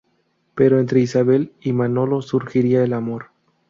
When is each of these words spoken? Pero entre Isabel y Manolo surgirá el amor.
Pero 0.55 0.79
entre 0.79 0.99
Isabel 0.99 1.53
y 1.61 1.73
Manolo 1.73 2.23
surgirá 2.23 2.83
el 2.83 2.93
amor. 2.93 3.27